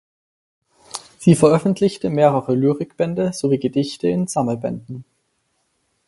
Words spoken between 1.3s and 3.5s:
veröffentlichte mehrere Lyrikbände